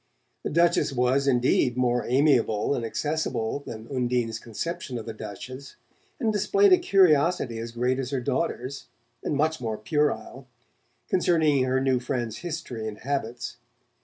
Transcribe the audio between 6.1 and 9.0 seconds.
and displayed a curiosity as great as her daughter's,